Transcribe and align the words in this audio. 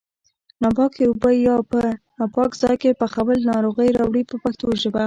ناپاکې 0.61 1.03
اوبه 1.07 1.29
یا 1.47 1.55
په 1.71 1.79
ناپاک 2.19 2.51
ځای 2.61 2.75
کې 2.81 2.97
پخول 3.01 3.39
ناروغۍ 3.51 3.89
راوړي 3.97 4.23
په 4.29 4.35
پښتو 4.43 4.67
ژبه. 4.81 4.99